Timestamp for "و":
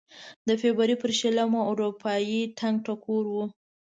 3.29-3.35